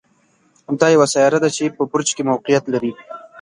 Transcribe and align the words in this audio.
دا 0.79 0.87
یوه 0.95 1.07
سیاره 1.13 1.39
ده 1.43 1.49
چې 1.55 1.63
په 1.75 1.83
برج 1.91 2.09
کې 2.15 2.27
موقعیت 2.29 2.63
لري. 2.73 2.91